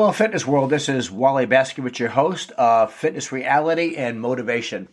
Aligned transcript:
Hello, 0.00 0.12
fitness 0.12 0.46
world. 0.46 0.70
This 0.70 0.88
is 0.88 1.10
Wally 1.10 1.46
Baskovich, 1.46 1.98
your 1.98 2.08
host 2.08 2.52
of 2.52 2.90
Fitness 2.90 3.32
Reality 3.32 3.96
and 3.96 4.18
Motivation. 4.18 4.88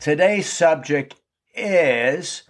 Today's 0.00 0.50
subject 0.50 1.16
is 1.54 2.44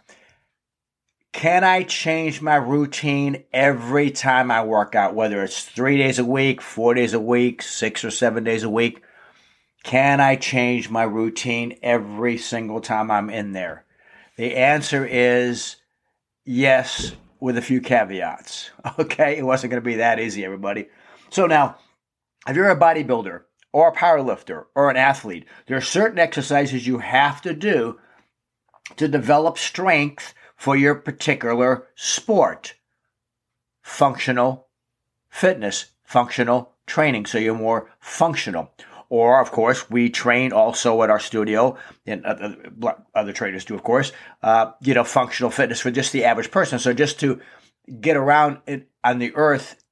Can 1.32 1.64
I 1.64 1.82
change 1.82 2.40
my 2.40 2.54
routine 2.54 3.42
every 3.52 4.12
time 4.12 4.52
I 4.52 4.62
work 4.62 4.94
out, 4.94 5.16
whether 5.16 5.42
it's 5.42 5.64
three 5.64 5.98
days 5.98 6.20
a 6.20 6.24
week, 6.24 6.62
four 6.62 6.94
days 6.94 7.14
a 7.14 7.20
week, 7.20 7.62
six 7.62 8.04
or 8.04 8.12
seven 8.12 8.44
days 8.44 8.62
a 8.62 8.70
week? 8.70 9.02
Can 9.82 10.20
I 10.20 10.36
change 10.36 10.88
my 10.88 11.02
routine 11.02 11.80
every 11.82 12.38
single 12.38 12.80
time 12.80 13.10
I'm 13.10 13.28
in 13.28 13.50
there? 13.50 13.84
The 14.36 14.54
answer 14.54 15.04
is 15.04 15.78
yes, 16.44 17.16
with 17.40 17.58
a 17.58 17.62
few 17.62 17.80
caveats. 17.80 18.70
Okay, 19.00 19.36
it 19.36 19.44
wasn't 19.44 19.72
going 19.72 19.82
to 19.82 19.84
be 19.84 19.96
that 19.96 20.20
easy, 20.20 20.44
everybody. 20.44 20.86
So 21.34 21.46
now, 21.46 21.78
if 22.46 22.54
you're 22.54 22.70
a 22.70 22.78
bodybuilder 22.78 23.40
or 23.72 23.88
a 23.88 23.92
powerlifter 23.92 24.66
or 24.76 24.88
an 24.88 24.96
athlete, 24.96 25.46
there 25.66 25.76
are 25.76 25.80
certain 25.80 26.20
exercises 26.20 26.86
you 26.86 26.98
have 26.98 27.42
to 27.42 27.52
do 27.52 27.98
to 28.94 29.08
develop 29.08 29.58
strength 29.58 30.32
for 30.54 30.76
your 30.76 30.94
particular 30.94 31.88
sport. 31.96 32.74
Functional 33.82 34.68
fitness, 35.28 35.86
functional 36.04 36.70
training. 36.86 37.26
So 37.26 37.38
you're 37.38 37.56
more 37.56 37.90
functional. 37.98 38.72
Or, 39.08 39.40
of 39.40 39.50
course, 39.50 39.90
we 39.90 40.10
train 40.10 40.52
also 40.52 41.02
at 41.02 41.10
our 41.10 41.18
studio, 41.18 41.76
and 42.06 42.24
other 42.24 43.32
trainers 43.32 43.64
do, 43.64 43.74
of 43.74 43.82
course, 43.82 44.12
uh, 44.44 44.70
you 44.80 44.94
know, 44.94 45.02
functional 45.02 45.50
fitness 45.50 45.80
for 45.80 45.90
just 45.90 46.12
the 46.12 46.26
average 46.26 46.52
person. 46.52 46.78
So 46.78 46.92
just 46.92 47.18
to 47.20 47.40
get 48.00 48.16
around 48.16 48.58
it 48.68 48.88
on 49.02 49.18
the 49.18 49.34
earth 49.34 49.83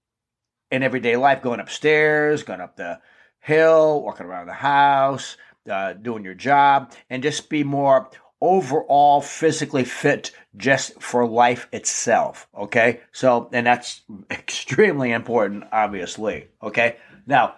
in 0.72 0.82
everyday 0.82 1.16
life, 1.16 1.42
going 1.42 1.60
upstairs, 1.60 2.42
going 2.42 2.62
up 2.62 2.76
the 2.76 2.98
hill, 3.40 4.02
walking 4.02 4.26
around 4.26 4.46
the 4.46 4.54
house, 4.54 5.36
uh, 5.70 5.92
doing 5.92 6.24
your 6.24 6.34
job, 6.34 6.92
and 7.10 7.22
just 7.22 7.50
be 7.50 7.62
more 7.62 8.10
overall 8.40 9.20
physically 9.20 9.84
fit 9.84 10.32
just 10.56 11.00
for 11.00 11.26
life 11.28 11.68
itself. 11.72 12.48
Okay. 12.58 13.00
So, 13.12 13.50
and 13.52 13.66
that's 13.66 14.00
extremely 14.30 15.12
important, 15.12 15.64
obviously. 15.70 16.48
Okay. 16.62 16.96
Now, 17.26 17.54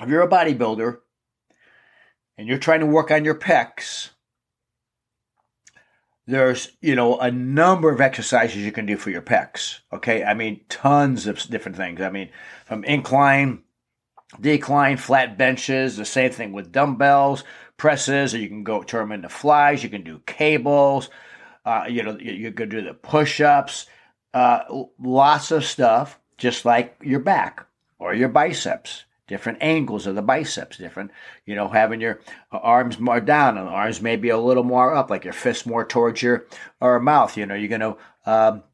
if 0.00 0.08
you're 0.08 0.22
a 0.22 0.28
bodybuilder 0.28 0.98
and 2.38 2.46
you're 2.46 2.58
trying 2.58 2.80
to 2.80 2.86
work 2.86 3.10
on 3.10 3.24
your 3.24 3.34
pecs, 3.34 4.10
there's 6.30 6.70
you 6.80 6.94
know 6.94 7.18
a 7.18 7.30
number 7.30 7.90
of 7.90 8.00
exercises 8.00 8.56
you 8.56 8.72
can 8.72 8.86
do 8.86 8.96
for 8.96 9.10
your 9.10 9.22
pecs 9.22 9.80
okay? 9.92 10.24
I 10.24 10.34
mean 10.34 10.60
tons 10.68 11.26
of 11.26 11.42
different 11.48 11.76
things. 11.76 12.00
I 12.00 12.10
mean 12.10 12.30
from 12.64 12.84
incline 12.84 13.62
decline 14.40 14.96
flat 14.96 15.36
benches 15.36 15.96
the 15.96 16.04
same 16.04 16.30
thing 16.30 16.52
with 16.52 16.72
dumbbells 16.72 17.44
presses 17.76 18.34
or 18.34 18.38
you 18.38 18.48
can 18.48 18.62
go 18.62 18.82
turn 18.82 19.08
them 19.08 19.12
into 19.12 19.28
flies 19.28 19.82
you 19.82 19.88
can 19.88 20.04
do 20.04 20.20
cables 20.26 21.10
uh, 21.64 21.84
you 21.88 22.02
know 22.02 22.16
you, 22.18 22.32
you 22.32 22.52
can 22.52 22.68
do 22.68 22.80
the 22.80 22.94
push-ups 22.94 23.86
uh, 24.32 24.60
lots 25.00 25.50
of 25.50 25.64
stuff 25.64 26.20
just 26.38 26.64
like 26.64 26.96
your 27.02 27.18
back 27.18 27.66
or 27.98 28.14
your 28.14 28.28
biceps 28.28 29.04
different 29.30 29.58
angles 29.60 30.08
of 30.08 30.16
the 30.16 30.22
biceps, 30.22 30.76
different, 30.76 31.12
you 31.46 31.54
know, 31.54 31.68
having 31.68 32.00
your 32.00 32.20
arms 32.50 32.98
more 32.98 33.20
down 33.20 33.56
and 33.56 33.68
arms 33.68 34.02
maybe 34.02 34.28
a 34.28 34.36
little 34.36 34.64
more 34.64 34.92
up, 34.92 35.08
like 35.08 35.22
your 35.22 35.32
fists 35.32 35.64
more 35.64 35.86
towards 35.86 36.20
your 36.20 36.46
or 36.80 36.98
mouth. 36.98 37.36
You 37.36 37.46
know, 37.46 37.54
you're 37.54 37.68
going 37.68 37.80
to 37.80 37.96
um, 38.26 38.64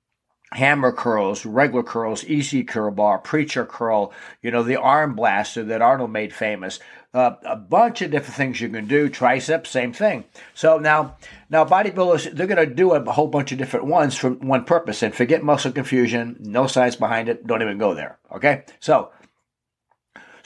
hammer 0.53 0.93
curls, 0.93 1.45
regular 1.45 1.83
curls, 1.83 2.25
EZ 2.27 2.55
curl 2.67 2.91
bar, 2.91 3.19
preacher 3.19 3.67
curl, 3.67 4.15
you 4.41 4.51
know, 4.51 4.63
the 4.63 4.77
arm 4.77 5.15
blaster 5.15 5.63
that 5.63 5.83
Arnold 5.83 6.11
made 6.11 6.33
famous. 6.33 6.81
Uh, 7.13 7.37
a 7.45 7.57
bunch 7.57 8.01
of 8.01 8.11
different 8.11 8.35
things 8.35 8.61
you 8.61 8.69
can 8.69 8.87
do. 8.87 9.11
Triceps, 9.11 9.71
same 9.71 9.93
thing. 9.93 10.25
So 10.55 10.79
now, 10.79 11.17
now 11.51 11.67
bodybuilders, 11.67 12.35
they're 12.35 12.47
going 12.47 12.67
to 12.69 12.75
do 12.75 12.93
a 12.93 13.13
whole 13.13 13.29
bunch 13.29 13.53
of 13.53 13.59
different 13.59 13.87
ones 13.87 14.17
for 14.17 14.31
one 14.31 14.65
purpose. 14.65 15.03
And 15.03 15.15
forget 15.15 15.43
muscle 15.43 15.73
confusion, 15.73 16.37
no 16.41 16.67
science 16.67 16.97
behind 16.97 17.29
it. 17.29 17.47
Don't 17.47 17.63
even 17.63 17.79
go 17.79 17.95
there. 17.95 18.19
Okay. 18.33 18.65
So 18.81 19.13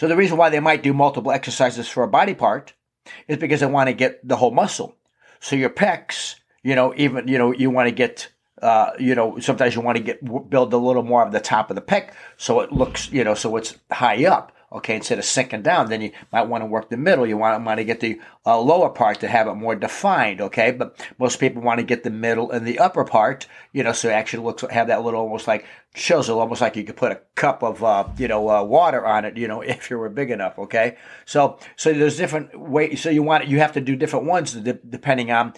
so 0.00 0.08
the 0.08 0.16
reason 0.16 0.38
why 0.38 0.48
they 0.48 0.60
might 0.60 0.82
do 0.82 0.94
multiple 0.94 1.30
exercises 1.30 1.86
for 1.86 2.02
a 2.02 2.08
body 2.08 2.32
part 2.32 2.72
is 3.28 3.36
because 3.36 3.60
they 3.60 3.66
want 3.66 3.88
to 3.88 3.92
get 3.92 4.26
the 4.26 4.36
whole 4.36 4.50
muscle. 4.50 4.96
So 5.40 5.56
your 5.56 5.68
pecs, 5.68 6.36
you 6.62 6.74
know, 6.74 6.94
even 6.96 7.28
you 7.28 7.36
know, 7.36 7.52
you 7.52 7.68
want 7.68 7.86
to 7.88 7.94
get 7.94 8.30
uh, 8.62 8.92
you 8.98 9.14
know, 9.14 9.38
sometimes 9.40 9.74
you 9.74 9.82
want 9.82 9.98
to 9.98 10.02
get 10.02 10.24
build 10.24 10.72
a 10.72 10.78
little 10.78 11.02
more 11.02 11.22
of 11.22 11.32
the 11.32 11.38
top 11.40 11.68
of 11.68 11.76
the 11.76 11.82
pec 11.82 12.14
so 12.38 12.60
it 12.60 12.72
looks, 12.72 13.12
you 13.12 13.22
know, 13.22 13.34
so 13.34 13.56
it's 13.56 13.76
high 13.92 14.24
up. 14.24 14.56
Okay, 14.72 14.94
instead 14.94 15.18
of 15.18 15.24
sinking 15.24 15.62
down, 15.62 15.88
then 15.88 16.00
you 16.00 16.12
might 16.32 16.46
want 16.46 16.62
to 16.62 16.66
work 16.66 16.90
the 16.90 16.96
middle. 16.96 17.26
You 17.26 17.36
want, 17.36 17.64
want 17.64 17.78
to 17.78 17.84
get 17.84 17.98
the 17.98 18.20
uh, 18.46 18.60
lower 18.60 18.88
part 18.88 19.18
to 19.18 19.26
have 19.26 19.48
it 19.48 19.54
more 19.54 19.74
defined. 19.74 20.40
Okay, 20.40 20.70
but 20.70 20.96
most 21.18 21.40
people 21.40 21.60
want 21.60 21.80
to 21.80 21.84
get 21.84 22.04
the 22.04 22.10
middle 22.10 22.52
and 22.52 22.64
the 22.64 22.78
upper 22.78 23.04
part. 23.04 23.48
You 23.72 23.82
know, 23.82 23.92
so 23.92 24.08
it 24.08 24.12
actually 24.12 24.44
looks 24.44 24.62
have 24.70 24.86
that 24.86 25.02
little 25.02 25.20
almost 25.20 25.48
like 25.48 25.66
it 25.92 26.28
almost 26.28 26.60
like 26.60 26.76
you 26.76 26.84
could 26.84 26.96
put 26.96 27.10
a 27.10 27.20
cup 27.34 27.64
of 27.64 27.82
uh, 27.82 28.08
you 28.16 28.28
know 28.28 28.48
uh, 28.48 28.62
water 28.62 29.04
on 29.04 29.24
it. 29.24 29.36
You 29.36 29.48
know, 29.48 29.60
if 29.60 29.90
you 29.90 29.98
were 29.98 30.08
big 30.08 30.30
enough. 30.30 30.56
Okay, 30.56 30.96
so 31.24 31.58
so 31.74 31.92
there's 31.92 32.16
different 32.16 32.56
ways. 32.56 33.02
So 33.02 33.10
you 33.10 33.24
want 33.24 33.48
you 33.48 33.58
have 33.58 33.72
to 33.72 33.80
do 33.80 33.96
different 33.96 34.26
ones 34.26 34.52
depending 34.52 35.32
on 35.32 35.52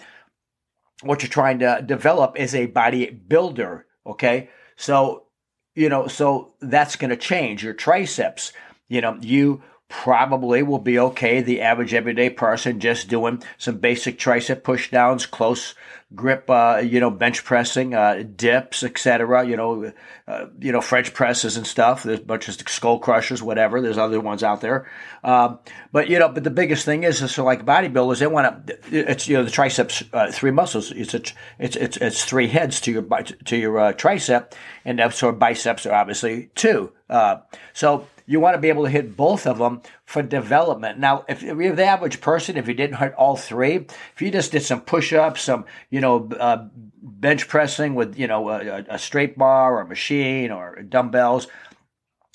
what 1.03 1.21
you're 1.21 1.29
trying 1.29 1.59
to 1.59 1.83
develop 1.85 2.35
as 2.39 2.55
a 2.55 2.65
body 2.65 3.11
builder. 3.11 3.85
Okay, 4.07 4.49
so 4.75 5.27
you 5.75 5.89
know, 5.89 6.07
so 6.07 6.53
that's 6.61 6.95
going 6.95 7.09
to 7.09 7.17
change 7.17 7.63
your 7.63 7.73
triceps 7.73 8.53
you 8.87 9.01
know, 9.01 9.17
you 9.21 9.61
probably 9.89 10.63
will 10.63 10.79
be 10.79 10.97
okay, 10.97 11.41
the 11.41 11.61
average 11.61 11.93
everyday 11.93 12.29
person, 12.29 12.79
just 12.79 13.07
doing 13.07 13.43
some 13.57 13.77
basic 13.77 14.17
tricep 14.17 14.63
push 14.63 14.89
downs, 14.89 15.25
close 15.25 15.75
grip, 16.15 16.49
uh, 16.49 16.81
you 16.83 16.99
know, 16.99 17.09
bench 17.09 17.43
pressing, 17.43 17.93
uh, 17.93 18.23
dips, 18.35 18.83
etc. 18.83 19.45
You 19.45 19.57
know, 19.57 19.93
uh, 20.27 20.45
you 20.59 20.71
know, 20.71 20.81
French 20.81 21.13
presses 21.13 21.57
and 21.57 21.65
stuff. 21.65 22.03
There's 22.03 22.19
a 22.19 22.23
bunch 22.23 22.47
of 22.47 22.55
skull 22.69 22.99
crushers, 22.99 23.41
whatever. 23.41 23.81
There's 23.81 23.97
other 23.97 24.19
ones 24.19 24.43
out 24.43 24.61
there. 24.61 24.89
Um, 25.23 25.59
but 25.91 26.09
you 26.09 26.19
know, 26.19 26.29
but 26.29 26.43
the 26.43 26.49
biggest 26.49 26.85
thing 26.85 27.03
is, 27.03 27.21
is 27.21 27.33
so 27.33 27.43
like 27.43 27.65
bodybuilders, 27.65 28.19
they 28.19 28.27
want 28.27 28.67
to. 28.67 28.77
It's 28.91 29.27
you 29.27 29.37
know 29.37 29.43
the 29.43 29.51
triceps, 29.51 30.03
uh, 30.13 30.31
three 30.31 30.51
muscles. 30.51 30.91
It's 30.91 31.13
a, 31.13 31.21
it's 31.59 31.75
it's 31.75 31.97
it's 31.97 32.25
three 32.25 32.47
heads 32.47 32.81
to 32.81 32.91
your 32.91 33.03
to 33.45 33.57
your 33.57 33.79
uh, 33.79 33.93
tricep, 33.93 34.53
and 34.85 35.01
so 35.13 35.31
biceps 35.31 35.85
are 35.85 35.93
obviously 35.93 36.49
two. 36.55 36.91
Uh, 37.09 37.37
so 37.73 38.07
you 38.25 38.39
want 38.39 38.55
to 38.55 38.61
be 38.61 38.69
able 38.69 38.83
to 38.83 38.89
hit 38.89 39.17
both 39.17 39.45
of 39.45 39.57
them 39.57 39.81
for 40.05 40.21
development. 40.21 40.99
Now, 40.99 41.25
if 41.27 41.43
you're 41.43 41.75
the 41.75 41.85
average 41.85 42.21
person, 42.21 42.57
if 42.57 42.67
you 42.67 42.73
didn't 42.73 42.97
hit 42.97 43.13
all 43.15 43.35
three, 43.35 43.75
if 43.75 44.21
you 44.21 44.31
just 44.31 44.51
did 44.51 44.63
some 44.63 44.81
push-ups, 44.81 45.41
some 45.41 45.65
you 45.89 45.99
know 46.03 46.29
uh, 46.39 46.67
bench 47.01 47.47
pressing 47.47 47.95
with 47.95 48.17
you 48.19 48.27
know 48.27 48.49
a, 48.49 48.85
a 48.89 48.99
straight 48.99 49.37
bar 49.37 49.77
or 49.77 49.81
a 49.81 49.87
machine 49.87 50.51
or 50.51 50.83
dumbbells, 50.83 51.47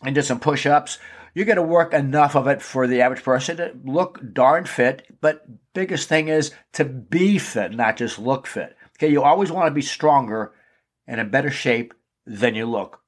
and 0.02 0.14
did 0.14 0.24
some 0.24 0.40
push-ups, 0.40 0.98
you're 1.34 1.46
going 1.46 1.56
to 1.56 1.62
work 1.62 1.94
enough 1.94 2.34
of 2.34 2.48
it 2.48 2.60
for 2.60 2.86
the 2.86 3.00
average 3.00 3.22
person 3.22 3.58
to 3.58 3.72
look 3.84 4.20
darn 4.32 4.64
fit. 4.64 5.06
But 5.20 5.46
biggest 5.72 6.08
thing 6.08 6.28
is 6.28 6.52
to 6.72 6.84
be 6.84 7.38
fit, 7.38 7.72
not 7.72 7.96
just 7.96 8.18
look 8.18 8.46
fit. 8.46 8.76
Okay, 8.96 9.12
you 9.12 9.22
always 9.22 9.52
want 9.52 9.68
to 9.68 9.74
be 9.74 9.82
stronger 9.82 10.52
and 11.06 11.20
in 11.20 11.30
better 11.30 11.50
shape 11.50 11.94
than 12.26 12.54
you 12.54 12.66
look, 12.66 13.00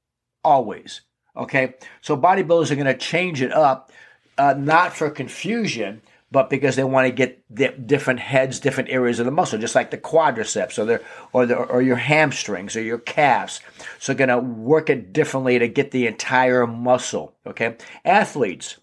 always. 0.44 1.00
Okay, 1.36 1.74
so 2.00 2.16
bodybuilders 2.16 2.70
are 2.70 2.76
going 2.76 2.86
to 2.86 2.96
change 2.96 3.42
it 3.42 3.52
up, 3.52 3.90
uh, 4.38 4.54
not 4.56 4.92
for 4.92 5.10
confusion, 5.10 6.02
but 6.32 6.48
because 6.48 6.76
they 6.76 6.84
want 6.84 7.06
to 7.06 7.12
get 7.12 7.42
the 7.50 7.68
different 7.68 8.20
heads, 8.20 8.60
different 8.60 8.90
areas 8.90 9.18
of 9.18 9.26
the 9.26 9.32
muscle, 9.32 9.58
just 9.58 9.74
like 9.74 9.90
the 9.90 9.98
quadriceps 9.98 10.78
or 10.78 10.84
the 10.84 11.02
or 11.32 11.46
the 11.46 11.56
or 11.56 11.82
your 11.82 11.96
hamstrings 11.96 12.76
or 12.76 12.82
your 12.82 12.98
calves. 12.98 13.60
So 13.98 14.14
going 14.14 14.28
to 14.28 14.38
work 14.38 14.90
it 14.90 15.12
differently 15.12 15.58
to 15.58 15.68
get 15.68 15.90
the 15.90 16.06
entire 16.06 16.66
muscle. 16.66 17.34
Okay, 17.46 17.76
athletes. 18.04 18.76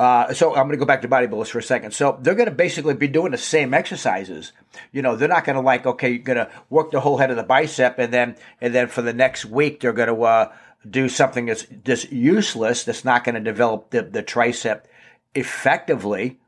Uh, 0.00 0.32
so 0.32 0.48
I'm 0.54 0.66
going 0.66 0.70
to 0.70 0.78
go 0.78 0.86
back 0.86 1.02
to 1.02 1.08
bodybuilders 1.08 1.48
for 1.48 1.58
a 1.58 1.62
second. 1.62 1.92
So 1.92 2.18
they're 2.22 2.34
going 2.34 2.48
to 2.48 2.54
basically 2.54 2.94
be 2.94 3.06
doing 3.06 3.32
the 3.32 3.38
same 3.38 3.74
exercises. 3.74 4.52
You 4.92 5.02
know, 5.02 5.14
they're 5.14 5.28
not 5.28 5.44
going 5.44 5.56
to 5.56 5.62
like 5.62 5.86
okay, 5.86 6.10
you're 6.10 6.18
going 6.18 6.38
to 6.38 6.50
work 6.70 6.90
the 6.90 7.00
whole 7.00 7.18
head 7.18 7.30
of 7.30 7.36
the 7.36 7.42
bicep, 7.42 7.98
and 7.98 8.12
then 8.12 8.36
and 8.60 8.74
then 8.74 8.88
for 8.88 9.02
the 9.02 9.12
next 9.12 9.44
week 9.44 9.80
they're 9.80 9.92
going 9.92 10.08
to 10.08 10.22
uh, 10.22 10.52
do 10.88 11.08
something 11.08 11.46
that's 11.46 11.66
just 11.84 12.10
useless, 12.10 12.82
that's 12.84 13.04
not 13.04 13.22
going 13.22 13.34
to 13.34 13.40
develop 13.40 13.90
the, 13.90 14.02
the 14.02 14.22
tricep 14.22 14.84
effectively, 15.34 16.40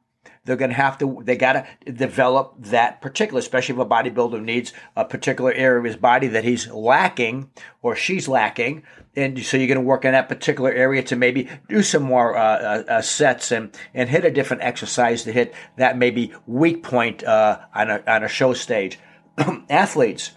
they're 0.45 0.57
going 0.57 0.71
to 0.71 0.77
have 0.77 0.99
to, 0.99 1.23
they 1.25 1.37
got 1.37 1.53
to 1.53 1.93
develop 1.93 2.55
that 2.59 3.01
particular, 3.01 3.39
especially 3.39 3.77
if 3.77 3.81
a 3.81 3.87
bodybuilder 3.87 4.43
needs 4.43 4.73
a 4.97 5.05
particular 5.05 5.53
area 5.53 5.79
of 5.79 5.85
his 5.85 5.97
body 5.97 6.27
that 6.29 6.43
he's 6.45 6.69
lacking 6.69 7.51
or 7.81 7.95
she's 7.95 8.27
lacking. 8.27 8.83
And 9.15 9.41
so 9.45 9.57
you're 9.57 9.69
going 9.69 9.77
to 9.77 9.83
work 9.83 10.05
in 10.05 10.13
that 10.13 10.29
particular 10.29 10.73
area 10.73 11.03
to 11.05 11.17
maybe 11.17 11.49
do 11.69 11.83
some 11.83 12.03
more 12.03 12.37
uh, 12.37 12.43
uh, 12.43 12.85
uh 12.89 13.03
sets 13.03 13.53
and, 13.53 13.77
and 13.95 14.09
hit 14.09 14.25
a 14.25 14.31
different 14.31 14.63
exercise 14.63 15.23
to 15.25 15.33
hit 15.33 15.55
that 15.77 15.97
maybe 15.97 16.33
weak 16.47 16.83
point 16.83 17.23
uh, 17.23 17.61
on, 17.75 17.91
a, 17.91 18.03
on 18.07 18.25
a 18.25 18.29
show 18.29 18.53
stage. 18.53 18.99
Athletes 19.71 20.33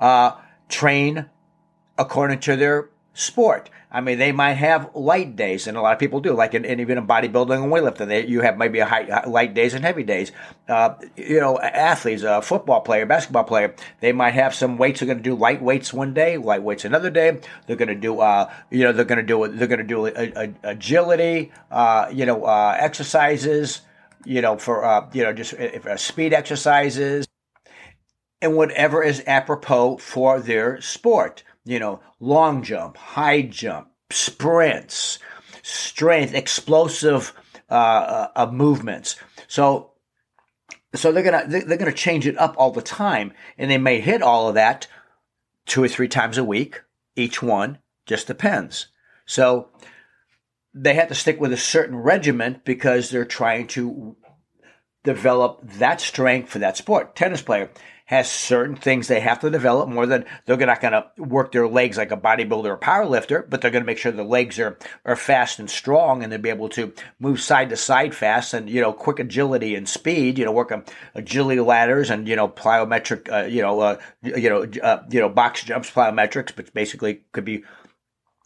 uh, 0.00 0.32
train 0.68 1.26
according 1.98 2.40
to 2.40 2.56
their 2.56 2.89
sport. 3.14 3.70
I 3.92 4.00
mean, 4.00 4.18
they 4.18 4.30
might 4.30 4.54
have 4.54 4.94
light 4.94 5.34
days, 5.34 5.66
and 5.66 5.76
a 5.76 5.80
lot 5.80 5.92
of 5.92 5.98
people 5.98 6.20
do, 6.20 6.32
like 6.32 6.54
in, 6.54 6.64
in 6.64 6.78
even 6.78 6.96
in 6.96 7.06
bodybuilding 7.08 7.62
and 7.62 7.72
weightlifting. 7.72 8.06
They, 8.06 8.24
you 8.24 8.40
have 8.42 8.56
maybe 8.56 8.78
a 8.78 8.86
high, 8.86 9.24
light 9.26 9.52
days 9.52 9.74
and 9.74 9.84
heavy 9.84 10.04
days. 10.04 10.30
Uh, 10.68 10.94
you 11.16 11.40
know, 11.40 11.58
athletes, 11.58 12.22
a 12.22 12.40
football 12.40 12.82
player, 12.82 13.04
basketball 13.04 13.44
player, 13.44 13.74
they 14.00 14.12
might 14.12 14.34
have 14.34 14.54
some 14.54 14.78
weights. 14.78 15.00
They're 15.00 15.06
going 15.06 15.18
to 15.18 15.24
do 15.24 15.34
light 15.34 15.60
weights 15.60 15.92
one 15.92 16.14
day, 16.14 16.36
light 16.36 16.62
weights 16.62 16.84
another 16.84 17.10
day. 17.10 17.40
They're 17.66 17.76
going 17.76 17.88
to 17.88 17.94
do, 17.96 18.20
uh, 18.20 18.52
you 18.70 18.84
know, 18.84 18.92
they're 18.92 19.04
going 19.04 19.18
to 19.18 19.24
do, 19.24 19.48
they're 19.48 19.66
going 19.66 19.78
to 19.78 19.84
do 19.84 20.06
a, 20.06 20.12
a, 20.12 20.54
agility, 20.62 21.50
uh, 21.70 22.08
you 22.12 22.26
know, 22.26 22.44
uh, 22.44 22.76
exercises, 22.78 23.80
you 24.24 24.40
know, 24.40 24.56
for, 24.56 24.84
uh, 24.84 25.08
you 25.12 25.24
know, 25.24 25.32
just 25.32 25.54
uh, 25.54 25.96
speed 25.96 26.32
exercises 26.32 27.26
and 28.40 28.56
whatever 28.56 29.02
is 29.02 29.22
apropos 29.26 29.96
for 29.98 30.40
their 30.40 30.80
sport 30.80 31.42
you 31.70 31.78
know, 31.78 32.00
long 32.18 32.64
jump, 32.64 32.96
high 32.96 33.42
jump, 33.42 33.90
sprints, 34.10 35.20
strength, 35.62 36.34
explosive 36.34 37.32
uh, 37.70 37.74
uh, 37.74 38.28
uh, 38.34 38.50
movements. 38.50 39.14
So, 39.46 39.92
so 40.96 41.12
they're 41.12 41.22
gonna 41.22 41.44
they're 41.46 41.78
gonna 41.78 41.92
change 41.92 42.26
it 42.26 42.36
up 42.38 42.56
all 42.58 42.72
the 42.72 42.82
time, 42.82 43.32
and 43.56 43.70
they 43.70 43.78
may 43.78 44.00
hit 44.00 44.20
all 44.20 44.48
of 44.48 44.56
that 44.56 44.88
two 45.64 45.80
or 45.80 45.86
three 45.86 46.08
times 46.08 46.38
a 46.38 46.44
week. 46.44 46.82
Each 47.14 47.40
one 47.40 47.78
just 48.04 48.26
depends. 48.26 48.88
So 49.24 49.68
they 50.74 50.94
have 50.94 51.08
to 51.08 51.14
stick 51.14 51.40
with 51.40 51.52
a 51.52 51.56
certain 51.56 51.96
regiment 51.96 52.64
because 52.64 53.10
they're 53.10 53.24
trying 53.24 53.68
to 53.68 54.16
develop 55.04 55.60
that 55.78 56.00
strength 56.00 56.48
for 56.48 56.58
that 56.58 56.76
sport. 56.76 57.14
Tennis 57.14 57.42
player 57.42 57.70
has 58.10 58.28
certain 58.28 58.74
things 58.74 59.06
they 59.06 59.20
have 59.20 59.38
to 59.38 59.48
develop 59.48 59.88
more 59.88 60.04
than 60.04 60.24
they're 60.44 60.56
not 60.56 60.80
going 60.80 60.92
to 60.92 61.08
work 61.16 61.52
their 61.52 61.68
legs 61.68 61.96
like 61.96 62.10
a 62.10 62.16
bodybuilder 62.16 62.64
or 62.64 62.76
power 62.76 63.06
lifter, 63.06 63.46
but 63.48 63.60
they're 63.60 63.70
going 63.70 63.84
to 63.84 63.86
make 63.86 63.98
sure 63.98 64.10
the 64.10 64.24
legs 64.24 64.58
are, 64.58 64.76
are 65.04 65.14
fast 65.14 65.60
and 65.60 65.70
strong 65.70 66.24
and 66.24 66.32
they'll 66.32 66.40
be 66.40 66.48
able 66.48 66.68
to 66.68 66.92
move 67.20 67.40
side 67.40 67.70
to 67.70 67.76
side 67.76 68.12
fast 68.12 68.52
and, 68.52 68.68
you 68.68 68.80
know, 68.80 68.92
quick 68.92 69.20
agility 69.20 69.76
and 69.76 69.88
speed, 69.88 70.40
you 70.40 70.44
know, 70.44 70.50
work 70.50 70.72
on 70.72 70.84
agility 71.14 71.60
ladders 71.60 72.10
and, 72.10 72.26
you 72.26 72.34
know, 72.34 72.48
plyometric, 72.48 73.32
uh, 73.32 73.46
you 73.46 73.62
know, 73.62 73.78
uh, 73.78 74.00
you 74.24 74.50
know, 74.50 74.66
uh, 74.82 75.04
you 75.08 75.20
know, 75.20 75.28
box 75.28 75.62
jumps, 75.62 75.88
plyometrics, 75.88 76.52
but 76.56 76.74
basically 76.74 77.22
could 77.30 77.44
be 77.44 77.62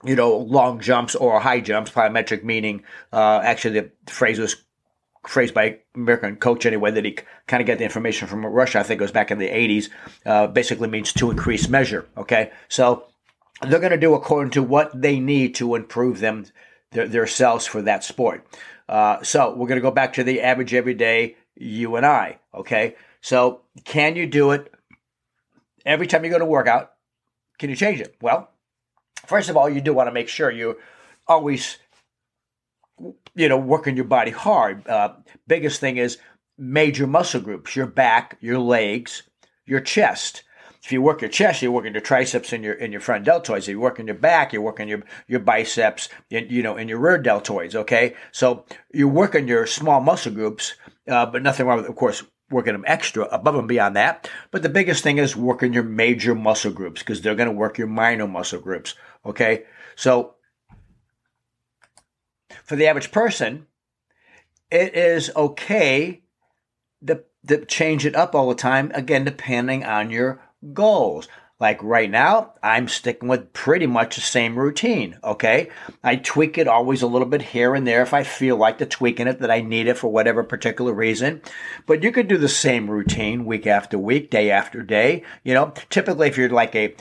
you 0.04 0.14
know, 0.14 0.36
long 0.36 0.80
jumps 0.80 1.14
or 1.14 1.40
high 1.40 1.60
jumps, 1.60 1.90
plyometric 1.90 2.44
meaning, 2.44 2.84
uh, 3.14 3.40
actually 3.42 3.80
the 3.80 3.90
phrase 4.12 4.38
was 4.38 4.63
phrased 5.26 5.54
by 5.54 5.78
American 5.94 6.36
coach 6.36 6.66
anyway 6.66 6.90
that 6.90 7.04
he 7.04 7.18
kind 7.46 7.60
of 7.60 7.66
got 7.66 7.78
the 7.78 7.84
information 7.84 8.28
from 8.28 8.44
Russia. 8.44 8.80
I 8.80 8.82
think 8.82 9.00
it 9.00 9.04
was 9.04 9.12
back 9.12 9.30
in 9.30 9.38
the 9.38 9.48
80s. 9.48 9.88
Uh, 10.24 10.46
basically 10.46 10.88
means 10.88 11.12
to 11.14 11.30
increase 11.30 11.68
measure. 11.68 12.06
Okay, 12.16 12.50
so 12.68 13.06
they're 13.62 13.80
going 13.80 13.92
to 13.92 13.98
do 13.98 14.14
according 14.14 14.52
to 14.52 14.62
what 14.62 14.90
they 15.00 15.20
need 15.20 15.54
to 15.56 15.74
improve 15.74 16.20
them 16.20 16.46
their, 16.90 17.08
their 17.08 17.26
selves 17.26 17.66
for 17.66 17.82
that 17.82 18.04
sport. 18.04 18.46
Uh, 18.88 19.22
so 19.22 19.50
we're 19.54 19.68
going 19.68 19.80
to 19.80 19.82
go 19.82 19.90
back 19.90 20.12
to 20.14 20.24
the 20.24 20.40
average 20.40 20.74
everyday 20.74 21.36
you 21.54 21.96
and 21.96 22.04
I. 22.04 22.38
Okay, 22.54 22.96
so 23.20 23.62
can 23.84 24.16
you 24.16 24.26
do 24.26 24.50
it 24.52 24.72
every 25.84 26.06
time 26.06 26.24
you 26.24 26.30
go 26.30 26.38
to 26.38 26.44
workout? 26.44 26.92
Can 27.58 27.70
you 27.70 27.76
change 27.76 28.00
it? 28.00 28.16
Well, 28.20 28.50
first 29.26 29.48
of 29.48 29.56
all, 29.56 29.68
you 29.68 29.80
do 29.80 29.94
want 29.94 30.08
to 30.08 30.12
make 30.12 30.28
sure 30.28 30.50
you 30.50 30.78
always 31.26 31.78
you 33.34 33.48
know, 33.48 33.56
working 33.56 33.96
your 33.96 34.04
body 34.04 34.30
hard. 34.30 34.86
Uh, 34.86 35.14
biggest 35.46 35.80
thing 35.80 35.96
is 35.96 36.18
major 36.58 37.06
muscle 37.06 37.40
groups: 37.40 37.76
your 37.76 37.86
back, 37.86 38.36
your 38.40 38.58
legs, 38.58 39.22
your 39.66 39.80
chest. 39.80 40.42
If 40.82 40.92
you 40.92 41.00
work 41.00 41.22
your 41.22 41.30
chest, 41.30 41.62
you're 41.62 41.72
working 41.72 41.94
your 41.94 42.02
triceps 42.02 42.52
and 42.52 42.62
your 42.62 42.74
and 42.74 42.92
your 42.92 43.00
front 43.00 43.26
deltoids. 43.26 43.60
If 43.60 43.68
you 43.68 43.80
work 43.80 43.98
in 43.98 44.06
your 44.06 44.16
back, 44.16 44.52
you're 44.52 44.60
working 44.60 44.86
your 44.86 45.02
your 45.26 45.40
biceps, 45.40 46.10
and, 46.30 46.50
you 46.50 46.62
know, 46.62 46.76
and 46.76 46.90
your 46.90 46.98
rear 46.98 47.22
deltoids. 47.22 47.74
Okay, 47.74 48.14
so 48.32 48.66
you're 48.92 49.08
working 49.08 49.48
your 49.48 49.66
small 49.66 50.00
muscle 50.00 50.32
groups, 50.32 50.74
uh, 51.08 51.24
but 51.24 51.42
nothing 51.42 51.64
wrong 51.64 51.78
with, 51.78 51.88
of 51.88 51.96
course, 51.96 52.22
working 52.50 52.74
them 52.74 52.84
extra 52.86 53.24
above 53.24 53.54
and 53.54 53.66
beyond 53.66 53.96
that. 53.96 54.28
But 54.50 54.62
the 54.62 54.68
biggest 54.68 55.02
thing 55.02 55.16
is 55.16 55.34
working 55.34 55.72
your 55.72 55.84
major 55.84 56.34
muscle 56.34 56.70
groups 56.70 57.00
because 57.00 57.22
they're 57.22 57.34
going 57.34 57.48
to 57.48 57.54
work 57.54 57.78
your 57.78 57.86
minor 57.86 58.28
muscle 58.28 58.60
groups. 58.60 58.94
Okay, 59.24 59.64
so 59.96 60.34
for 62.62 62.76
the 62.76 62.86
average 62.86 63.10
person, 63.10 63.66
it 64.70 64.94
is 64.94 65.30
okay 65.34 66.22
to, 67.06 67.24
to 67.46 67.64
change 67.66 68.06
it 68.06 68.14
up 68.14 68.34
all 68.34 68.48
the 68.48 68.54
time, 68.54 68.90
again, 68.94 69.24
depending 69.24 69.84
on 69.84 70.10
your 70.10 70.40
goals. 70.72 71.28
Like 71.60 71.82
right 71.84 72.10
now, 72.10 72.54
I'm 72.64 72.88
sticking 72.88 73.28
with 73.28 73.52
pretty 73.52 73.86
much 73.86 74.16
the 74.16 74.20
same 74.20 74.58
routine. 74.58 75.18
Okay. 75.22 75.70
I 76.02 76.16
tweak 76.16 76.58
it 76.58 76.66
always 76.66 77.00
a 77.00 77.06
little 77.06 77.28
bit 77.28 77.42
here 77.42 77.76
and 77.76 77.86
there 77.86 78.02
if 78.02 78.12
I 78.12 78.24
feel 78.24 78.56
like 78.56 78.78
the 78.78 78.86
tweaking 78.86 79.28
it 79.28 79.38
that 79.38 79.52
I 79.52 79.60
need 79.60 79.86
it 79.86 79.96
for 79.96 80.10
whatever 80.10 80.42
particular 80.42 80.92
reason. 80.92 81.42
But 81.86 82.02
you 82.02 82.10
could 82.10 82.26
do 82.26 82.38
the 82.38 82.48
same 82.48 82.90
routine 82.90 83.44
week 83.44 83.68
after 83.68 83.96
week, 83.96 84.30
day 84.30 84.50
after 84.50 84.82
day. 84.82 85.22
You 85.44 85.54
know, 85.54 85.72
typically 85.90 86.26
if 86.26 86.36
you're 86.36 86.48
like 86.48 86.74
a 86.74 86.96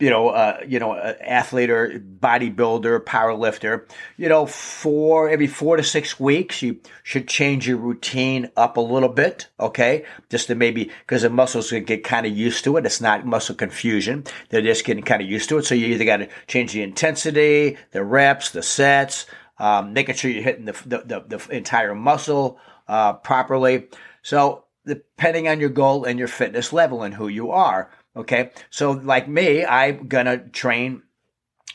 you 0.00 0.08
know, 0.10 0.30
uh, 0.30 0.58
you 0.66 0.78
know, 0.78 0.96
athlete 0.96 1.70
or 1.70 2.00
bodybuilder, 2.00 3.04
power 3.04 3.34
lifter, 3.34 3.86
you 4.16 4.28
know, 4.28 4.46
for 4.46 5.28
every 5.28 5.46
four 5.46 5.76
to 5.76 5.82
six 5.82 6.18
weeks, 6.18 6.62
you 6.62 6.80
should 7.02 7.28
change 7.28 7.68
your 7.68 7.76
routine 7.76 8.50
up 8.56 8.76
a 8.76 8.80
little 8.80 9.10
bit. 9.10 9.48
Okay. 9.60 10.04
Just 10.30 10.48
to 10.48 10.54
maybe, 10.54 10.90
because 11.00 11.22
the 11.22 11.30
muscles 11.30 11.70
can 11.70 11.84
get 11.84 12.02
kind 12.02 12.26
of 12.26 12.36
used 12.36 12.64
to 12.64 12.76
it. 12.78 12.86
It's 12.86 13.00
not 13.00 13.26
muscle 13.26 13.54
confusion. 13.54 14.24
They're 14.48 14.62
just 14.62 14.84
getting 14.84 15.04
kind 15.04 15.22
of 15.22 15.28
used 15.28 15.48
to 15.50 15.58
it. 15.58 15.66
So 15.66 15.74
you 15.74 15.86
either 15.86 16.04
got 16.04 16.18
to 16.18 16.28
change 16.46 16.72
the 16.72 16.82
intensity, 16.82 17.76
the 17.92 18.02
reps, 18.02 18.50
the 18.50 18.62
sets, 18.62 19.26
um, 19.58 19.92
making 19.92 20.14
sure 20.14 20.30
you're 20.30 20.42
hitting 20.42 20.64
the, 20.64 20.76
the, 20.86 21.24
the, 21.28 21.38
the 21.38 21.56
entire 21.56 21.94
muscle, 21.94 22.58
uh, 22.88 23.12
properly. 23.12 23.88
So 24.22 24.64
depending 24.86 25.48
on 25.48 25.60
your 25.60 25.68
goal 25.68 26.04
and 26.04 26.18
your 26.18 26.28
fitness 26.28 26.72
level 26.72 27.02
and 27.02 27.14
who 27.14 27.28
you 27.28 27.50
are. 27.50 27.90
Okay. 28.16 28.50
So, 28.70 28.92
like 28.92 29.28
me, 29.28 29.64
I'm 29.64 30.08
going 30.08 30.26
to 30.26 30.38
train 30.38 31.02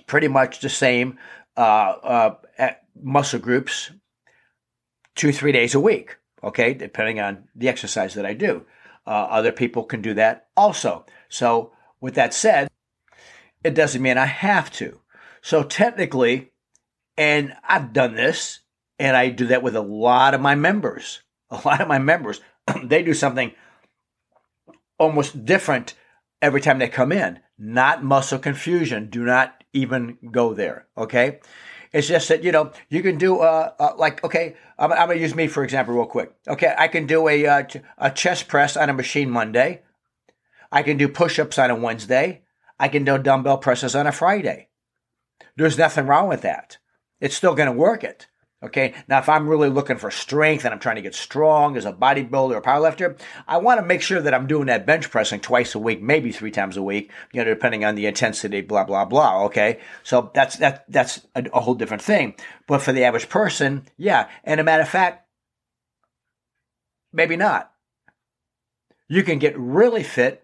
pretty 0.07 0.27
much 0.27 0.59
the 0.59 0.69
same 0.69 1.17
uh, 1.55 1.59
uh, 2.59 2.71
muscle 3.01 3.39
groups 3.39 3.91
two, 5.15 5.31
three 5.31 5.51
days 5.51 5.75
a 5.75 5.79
week. 5.79 6.17
Okay. 6.43 6.73
Depending 6.73 7.19
on 7.19 7.47
the 7.55 7.69
exercise 7.69 8.13
that 8.15 8.25
I 8.25 8.33
do. 8.33 8.65
Uh, 9.07 9.27
other 9.29 9.51
people 9.51 9.83
can 9.83 10.01
do 10.01 10.13
that 10.15 10.47
also. 10.57 11.05
So, 11.29 11.71
with 12.01 12.15
that 12.15 12.33
said, 12.33 12.69
it 13.63 13.73
doesn't 13.75 14.01
mean 14.01 14.17
I 14.17 14.25
have 14.25 14.71
to. 14.73 14.99
So, 15.41 15.63
technically, 15.63 16.51
and 17.17 17.55
I've 17.63 17.93
done 17.93 18.15
this, 18.15 18.59
and 18.99 19.15
I 19.15 19.29
do 19.29 19.47
that 19.47 19.63
with 19.63 19.75
a 19.75 19.81
lot 19.81 20.33
of 20.33 20.41
my 20.41 20.55
members. 20.55 21.21
A 21.51 21.61
lot 21.63 21.81
of 21.81 21.87
my 21.87 21.99
members, 21.99 22.41
they 22.83 23.03
do 23.03 23.13
something 23.13 23.53
almost 24.97 25.45
different 25.45 25.93
every 26.45 26.61
time 26.61 26.77
they 26.77 26.87
come 26.87 27.11
in. 27.11 27.39
Not 27.57 28.03
muscle 28.03 28.37
confusion. 28.37 29.09
Do 29.09 29.25
not 29.25 29.63
even 29.73 30.19
go 30.31 30.53
there. 30.53 30.85
Okay. 30.95 31.39
It's 31.91 32.07
just 32.07 32.29
that, 32.29 32.43
you 32.43 32.51
know, 32.51 32.71
you 32.89 33.01
can 33.01 33.17
do, 33.17 33.39
uh, 33.39 33.73
uh 33.79 33.93
like, 33.97 34.23
okay, 34.23 34.55
I'm, 34.77 34.91
I'm 34.91 35.07
going 35.07 35.17
to 35.17 35.23
use 35.23 35.33
me 35.33 35.47
for 35.47 35.63
example 35.63 35.95
real 35.95 36.05
quick. 36.05 36.33
Okay. 36.47 36.73
I 36.77 36.87
can 36.87 37.07
do 37.07 37.27
a, 37.27 37.47
uh, 37.47 37.63
a 37.97 38.11
chest 38.11 38.47
press 38.47 38.77
on 38.77 38.89
a 38.89 38.93
machine 38.93 39.29
Monday. 39.29 39.81
I 40.71 40.83
can 40.83 40.97
do 40.97 41.07
push 41.07 41.39
ups 41.39 41.57
on 41.57 41.71
a 41.71 41.75
Wednesday. 41.75 42.43
I 42.79 42.89
can 42.89 43.05
do 43.05 43.17
dumbbell 43.17 43.57
presses 43.57 43.95
on 43.95 44.05
a 44.05 44.11
Friday. 44.11 44.67
There's 45.55 45.77
nothing 45.77 46.05
wrong 46.05 46.27
with 46.27 46.41
that. 46.41 46.77
It's 47.19 47.35
still 47.35 47.55
going 47.55 47.71
to 47.71 47.73
work 47.73 48.03
it. 48.03 48.27
Okay. 48.65 48.95
Now, 49.07 49.19
if 49.19 49.29
I'm 49.29 49.47
really 49.47 49.69
looking 49.69 49.97
for 49.97 50.09
strength 50.09 50.65
and 50.65 50.73
I'm 50.73 50.79
trying 50.79 50.95
to 50.95 51.01
get 51.03 51.13
strong 51.13 51.77
as 51.77 51.85
a 51.85 51.93
bodybuilder 51.93 52.55
or 52.55 52.61
powerlifter, 52.61 53.19
I 53.47 53.57
want 53.57 53.79
to 53.79 53.85
make 53.85 54.01
sure 54.01 54.19
that 54.19 54.33
I'm 54.33 54.47
doing 54.47 54.65
that 54.67 54.87
bench 54.87 55.11
pressing 55.11 55.39
twice 55.39 55.75
a 55.75 55.79
week, 55.79 56.01
maybe 56.01 56.31
three 56.31 56.49
times 56.49 56.75
a 56.75 56.81
week, 56.81 57.11
you 57.31 57.43
know, 57.43 57.49
depending 57.49 57.85
on 57.85 57.93
the 57.93 58.07
intensity, 58.07 58.61
blah, 58.61 58.83
blah, 58.83 59.05
blah. 59.05 59.43
Okay. 59.45 59.79
So 60.01 60.31
that's, 60.33 60.57
that, 60.57 60.85
that's 60.89 61.21
a, 61.35 61.45
a 61.53 61.59
whole 61.59 61.75
different 61.75 62.01
thing. 62.01 62.33
But 62.67 62.81
for 62.81 62.91
the 62.91 63.03
average 63.03 63.29
person, 63.29 63.87
yeah. 63.97 64.29
And 64.43 64.59
a 64.59 64.63
matter 64.63 64.83
of 64.83 64.89
fact, 64.89 65.27
maybe 67.13 67.35
not. 67.35 67.71
You 69.07 69.21
can 69.21 69.37
get 69.37 69.57
really 69.59 70.01
fit 70.01 70.41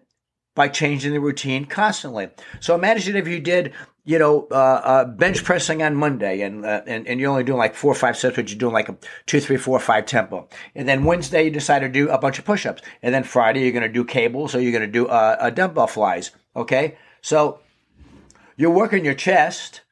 by 0.54 0.68
changing 0.68 1.12
the 1.12 1.20
routine 1.20 1.64
constantly. 1.64 2.28
So 2.60 2.74
imagine 2.74 3.16
if 3.16 3.26
you 3.26 3.40
did 3.40 3.72
you 4.04 4.18
know, 4.18 4.48
uh, 4.50 4.54
uh, 4.54 5.04
bench 5.04 5.44
pressing 5.44 5.82
on 5.82 5.94
Monday, 5.94 6.40
and, 6.40 6.66
uh, 6.66 6.82
and 6.86 7.06
and 7.06 7.20
you're 7.20 7.30
only 7.30 7.44
doing 7.44 7.58
like 7.58 7.74
four 7.74 7.92
or 7.92 7.94
five 7.94 8.16
sets, 8.16 8.34
but 8.34 8.50
you're 8.50 8.58
doing 8.58 8.72
like 8.72 8.88
a 8.88 8.96
two, 9.26 9.40
three, 9.40 9.56
four, 9.56 9.78
five 9.78 10.06
tempo. 10.06 10.48
And 10.74 10.88
then 10.88 11.04
Wednesday 11.04 11.44
you 11.44 11.50
decide 11.50 11.80
to 11.80 11.88
do 11.88 12.08
a 12.08 12.18
bunch 12.18 12.38
of 12.38 12.44
push-ups, 12.44 12.82
and 13.02 13.14
then 13.14 13.22
Friday 13.22 13.60
you're 13.60 13.72
going 13.72 13.82
to 13.82 13.88
do 13.88 14.04
cables, 14.04 14.54
or 14.54 14.60
you're 14.60 14.72
going 14.72 14.82
to 14.82 14.88
do 14.88 15.06
uh, 15.06 15.36
a 15.38 15.50
dumbbell 15.50 15.86
flies. 15.86 16.32
Okay, 16.56 16.96
so 17.20 17.60
you're 18.56 18.70
working 18.70 19.04
your 19.04 19.14
chest. 19.14 19.82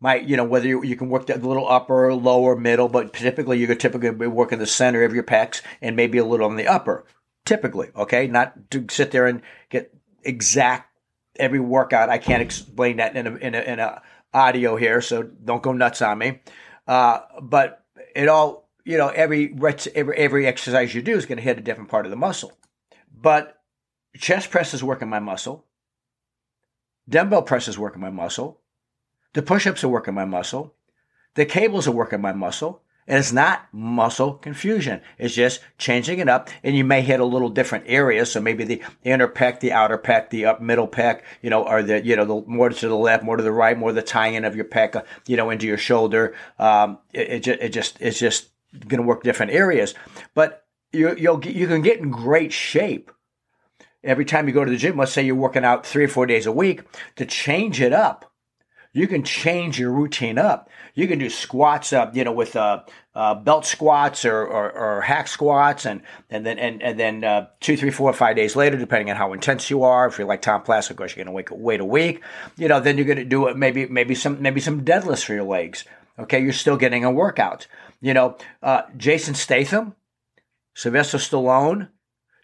Might 0.00 0.28
you 0.28 0.36
know 0.36 0.44
whether 0.44 0.68
you, 0.68 0.84
you 0.84 0.94
can 0.94 1.08
work 1.08 1.26
the 1.26 1.36
little 1.36 1.68
upper, 1.68 2.14
lower, 2.14 2.54
middle, 2.54 2.88
but 2.88 3.12
typically 3.12 3.58
you're 3.58 3.74
typically 3.74 4.12
be 4.12 4.28
working 4.28 4.60
the 4.60 4.66
center 4.66 5.02
of 5.02 5.12
your 5.12 5.24
pecs 5.24 5.62
and 5.82 5.96
maybe 5.96 6.18
a 6.18 6.24
little 6.24 6.46
on 6.46 6.54
the 6.54 6.68
upper. 6.68 7.04
Typically, 7.44 7.88
okay, 7.96 8.28
not 8.28 8.70
to 8.70 8.86
sit 8.88 9.10
there 9.10 9.26
and 9.26 9.42
get 9.68 9.92
exact 10.22 10.88
every 11.38 11.60
workout. 11.60 12.08
I 12.08 12.18
can't 12.18 12.42
explain 12.42 12.96
that 12.96 13.16
in 13.16 13.26
a, 13.26 13.34
in 13.36 13.54
a, 13.54 13.60
in 13.60 13.78
a 13.78 14.02
audio 14.32 14.76
here, 14.76 15.00
so 15.00 15.22
don't 15.22 15.62
go 15.62 15.72
nuts 15.72 16.02
on 16.02 16.18
me. 16.18 16.40
Uh, 16.86 17.20
but 17.40 17.84
it 18.14 18.28
all, 18.28 18.68
you 18.84 18.96
know, 18.96 19.08
every, 19.08 19.54
every, 19.94 20.16
every 20.16 20.46
exercise 20.46 20.94
you 20.94 21.02
do 21.02 21.16
is 21.16 21.26
going 21.26 21.38
to 21.38 21.44
hit 21.44 21.58
a 21.58 21.62
different 21.62 21.90
part 21.90 22.06
of 22.06 22.10
the 22.10 22.16
muscle. 22.16 22.52
But 23.14 23.60
chest 24.16 24.50
press 24.50 24.74
is 24.74 24.84
working 24.84 25.08
my 25.08 25.20
muscle. 25.20 25.64
Dumbbell 27.08 27.42
press 27.42 27.68
is 27.68 27.78
working 27.78 28.02
my 28.02 28.10
muscle. 28.10 28.60
The 29.34 29.42
push-ups 29.42 29.84
are 29.84 29.88
working 29.88 30.14
my 30.14 30.24
muscle. 30.24 30.74
The 31.34 31.46
cables 31.46 31.86
are 31.86 31.92
working 31.92 32.20
my 32.20 32.32
muscle. 32.32 32.82
And 33.08 33.18
it's 33.18 33.32
not 33.32 33.66
muscle 33.72 34.34
confusion. 34.34 35.00
It's 35.16 35.34
just 35.34 35.60
changing 35.78 36.18
it 36.18 36.28
up. 36.28 36.50
And 36.62 36.76
you 36.76 36.84
may 36.84 37.00
hit 37.00 37.20
a 37.20 37.24
little 37.24 37.48
different 37.48 37.86
area. 37.88 38.26
So 38.26 38.38
maybe 38.38 38.64
the 38.64 38.82
inner 39.02 39.26
pec, 39.26 39.60
the 39.60 39.72
outer 39.72 39.96
pec, 39.96 40.28
the 40.28 40.44
up 40.44 40.60
middle 40.60 40.86
pec, 40.86 41.22
you 41.40 41.48
know, 41.48 41.66
or 41.66 41.82
the, 41.82 42.04
you 42.04 42.14
know, 42.14 42.26
the 42.26 42.46
more 42.46 42.68
to 42.68 42.88
the 42.88 42.94
left, 42.94 43.24
more 43.24 43.38
to 43.38 43.42
the 43.42 43.50
right, 43.50 43.78
more 43.78 43.92
the 43.94 44.02
tie-in 44.02 44.44
of 44.44 44.54
your 44.54 44.66
pec, 44.66 44.94
uh, 44.94 45.02
you 45.26 45.38
know, 45.38 45.48
into 45.48 45.66
your 45.66 45.78
shoulder. 45.78 46.34
Um, 46.58 46.98
it, 47.14 47.30
it, 47.30 47.40
just, 47.40 47.60
it 47.60 47.68
just, 47.70 47.96
it's 48.00 48.18
just 48.18 48.50
going 48.86 49.00
to 49.00 49.06
work 49.08 49.22
different 49.22 49.52
areas. 49.52 49.94
But 50.34 50.66
you, 50.92 51.16
you'll, 51.16 51.42
you 51.46 51.66
can 51.66 51.80
get 51.80 52.00
in 52.00 52.10
great 52.10 52.52
shape 52.52 53.10
every 54.04 54.26
time 54.26 54.48
you 54.48 54.54
go 54.54 54.66
to 54.66 54.70
the 54.70 54.76
gym. 54.76 54.98
Let's 54.98 55.12
say 55.12 55.22
you're 55.22 55.34
working 55.34 55.64
out 55.64 55.86
three 55.86 56.04
or 56.04 56.08
four 56.08 56.26
days 56.26 56.44
a 56.44 56.52
week 56.52 56.82
to 57.16 57.24
change 57.24 57.80
it 57.80 57.94
up 57.94 58.27
you 58.98 59.06
can 59.06 59.22
change 59.22 59.78
your 59.78 59.92
routine 59.92 60.38
up. 60.38 60.68
You 60.94 61.06
can 61.06 61.18
do 61.18 61.30
squats 61.30 61.92
up, 61.92 62.16
you 62.16 62.24
know, 62.24 62.32
with 62.32 62.56
uh, 62.56 62.82
uh, 63.14 63.34
belt 63.36 63.64
squats 63.64 64.24
or, 64.24 64.40
or, 64.42 64.72
or, 64.72 65.00
hack 65.00 65.28
squats, 65.28 65.86
and 65.86 66.02
and 66.28 66.44
then 66.44 66.58
and 66.58 66.82
and 66.82 66.98
then 66.98 67.24
uh, 67.24 67.48
two, 67.60 67.76
three, 67.76 67.90
four, 67.90 68.12
five 68.12 68.36
days 68.36 68.56
later, 68.56 68.76
depending 68.76 69.10
on 69.10 69.16
how 69.16 69.32
intense 69.32 69.70
you 69.70 69.84
are. 69.84 70.06
If 70.06 70.18
you're 70.18 70.26
like 70.26 70.42
Tom 70.42 70.62
Platz, 70.62 70.90
of 70.90 70.96
course, 70.96 71.14
you're 71.14 71.24
going 71.24 71.46
to 71.46 71.54
wait 71.54 71.80
a 71.80 71.84
week. 71.84 72.22
You 72.56 72.68
know, 72.68 72.80
then 72.80 72.98
you're 72.98 73.06
going 73.06 73.18
to 73.18 73.24
do 73.24 73.46
it 73.46 73.56
maybe 73.56 73.86
maybe 73.86 74.14
some 74.14 74.42
maybe 74.42 74.60
some 74.60 74.84
deadlifts 74.84 75.24
for 75.24 75.34
your 75.34 75.44
legs. 75.44 75.84
Okay, 76.18 76.40
you're 76.40 76.52
still 76.52 76.76
getting 76.76 77.04
a 77.04 77.10
workout. 77.10 77.68
You 78.00 78.14
know, 78.14 78.36
uh, 78.62 78.82
Jason 78.96 79.34
Statham, 79.34 79.94
Sylvester 80.74 81.18
Stallone, 81.18 81.90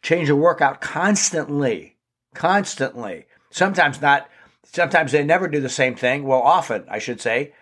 change 0.02 0.28
your 0.28 0.37
workout 0.37 0.80
constantly, 0.80 1.96
constantly. 2.34 3.26
Sometimes 3.50 4.00
not 4.00 4.28
Sometimes 4.64 5.12
they 5.12 5.25
never 5.25 5.49
do 5.49 5.61
the 5.61 5.68
same 5.68 5.94
thing. 5.94 6.25
Well, 6.25 6.40
often, 6.40 6.85
I 6.88 6.99
should 6.99 7.21
say, 7.21 7.52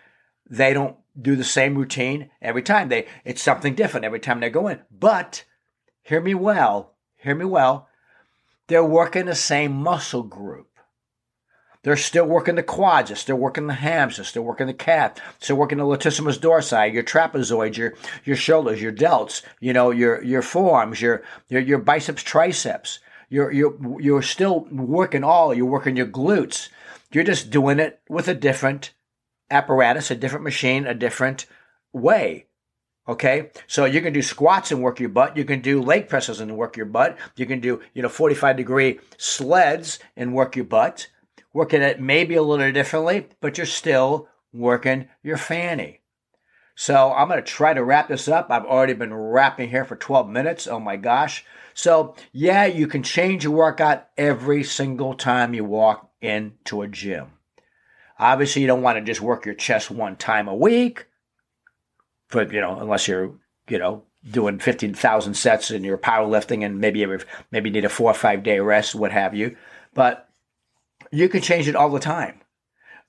they 0.49 0.73
don't 0.73 0.97
do 1.19 1.35
the 1.35 1.43
same 1.43 1.75
routine 1.75 2.29
every 2.41 2.63
time. 2.63 2.89
They 2.89 3.07
it's 3.23 3.41
something 3.41 3.75
different 3.75 4.05
every 4.05 4.19
time 4.19 4.39
they 4.39 4.49
go 4.49 4.67
in. 4.67 4.81
But 4.91 5.43
hear 6.01 6.21
me 6.21 6.33
well, 6.33 6.95
hear 7.15 7.35
me 7.35 7.45
well. 7.45 7.87
They're 8.67 8.83
working 8.83 9.25
the 9.25 9.35
same 9.35 9.73
muscle 9.73 10.23
group. 10.23 10.69
They're 11.83 11.97
still 11.97 12.25
working 12.25 12.55
the 12.55 12.63
quads, 12.63 13.09
they're 13.09 13.17
still 13.17 13.35
working 13.35 13.67
the 13.67 13.73
hams, 13.73 14.15
they're 14.15 14.23
still 14.23 14.43
working 14.43 14.67
the 14.67 14.73
calf, 14.73 15.15
they're 15.15 15.25
still 15.39 15.57
working 15.57 15.79
the 15.79 15.83
latissimus 15.83 16.39
dorsi, 16.39 16.93
your 16.93 17.03
trapezoid, 17.03 17.75
your 17.75 17.93
your 18.23 18.37
shoulders, 18.37 18.81
your 18.81 18.93
delts, 18.93 19.41
you 19.59 19.73
know, 19.73 19.91
your 19.91 20.23
your 20.23 20.41
forearms, 20.41 21.01
your 21.01 21.23
your, 21.49 21.61
your 21.61 21.79
biceps, 21.79 22.23
triceps. 22.23 22.99
You're 23.27 23.51
you're 23.51 23.99
you're 23.99 24.21
still 24.21 24.65
working 24.71 25.25
all. 25.25 25.53
You're 25.53 25.65
working 25.65 25.97
your 25.97 26.07
glutes. 26.07 26.69
You're 27.13 27.23
just 27.23 27.49
doing 27.49 27.79
it 27.79 28.01
with 28.09 28.27
a 28.27 28.33
different 28.33 28.93
apparatus, 29.49 30.11
a 30.11 30.15
different 30.15 30.43
machine, 30.43 30.87
a 30.87 30.93
different 30.93 31.45
way. 31.93 32.47
Okay. 33.07 33.51
So 33.67 33.85
you 33.85 34.01
can 34.01 34.13
do 34.13 34.21
squats 34.21 34.71
and 34.71 34.81
work 34.81 34.99
your 34.99 35.09
butt. 35.09 35.35
You 35.35 35.45
can 35.45 35.61
do 35.61 35.81
leg 35.81 36.07
presses 36.07 36.39
and 36.39 36.57
work 36.57 36.77
your 36.77 36.85
butt. 36.85 37.17
You 37.35 37.45
can 37.45 37.59
do, 37.59 37.81
you 37.93 38.01
know, 38.01 38.09
45 38.09 38.57
degree 38.57 38.99
sleds 39.17 39.99
and 40.15 40.33
work 40.33 40.55
your 40.55 40.65
butt. 40.65 41.07
Working 41.53 41.81
it 41.81 42.01
maybe 42.01 42.35
a 42.35 42.41
little 42.41 42.71
differently, 42.71 43.27
but 43.39 43.57
you're 43.57 43.67
still 43.67 44.27
working 44.51 45.07
your 45.21 45.37
fanny. 45.37 45.99
So 46.75 47.13
I'm 47.13 47.27
going 47.27 47.39
to 47.39 47.45
try 47.45 47.75
to 47.75 47.83
wrap 47.83 48.07
this 48.07 48.27
up. 48.27 48.47
I've 48.49 48.65
already 48.65 48.93
been 48.93 49.13
wrapping 49.13 49.69
here 49.69 49.85
for 49.85 49.95
12 49.95 50.27
minutes. 50.27 50.65
Oh 50.65 50.79
my 50.79 50.95
gosh. 50.95 51.45
So 51.75 52.15
yeah, 52.31 52.65
you 52.65 52.87
can 52.87 53.03
change 53.03 53.43
your 53.43 53.53
workout 53.53 54.07
every 54.17 54.63
single 54.63 55.13
time 55.13 55.53
you 55.53 55.63
walk 55.63 56.09
into 56.23 56.81
a 56.81 56.87
gym. 56.87 57.27
Obviously, 58.17 58.61
you 58.61 58.67
don't 58.67 58.81
want 58.81 58.97
to 58.97 59.03
just 59.03 59.21
work 59.21 59.45
your 59.45 59.55
chest 59.55 59.91
one 59.91 60.15
time 60.15 60.47
a 60.47 60.55
week, 60.55 61.07
but 62.31 62.51
you 62.51 62.61
know, 62.61 62.79
unless 62.79 63.07
you're, 63.07 63.33
you 63.67 63.77
know, 63.77 64.03
doing 64.29 64.59
15,000 64.59 65.33
sets 65.33 65.71
and 65.71 65.83
you're 65.83 65.97
powerlifting 65.97 66.65
and 66.65 66.79
maybe 66.79 67.03
every, 67.03 67.19
maybe 67.51 67.69
need 67.69 67.85
a 67.85 67.89
four 67.89 68.11
or 68.11 68.13
five 68.13 68.43
day 68.43 68.59
rest, 68.59 68.95
what 68.95 69.11
have 69.11 69.35
you. 69.35 69.57
But 69.93 70.29
you 71.11 71.27
can 71.27 71.41
change 71.41 71.67
it 71.67 71.75
all 71.75 71.89
the 71.89 71.99
time. 71.99 72.39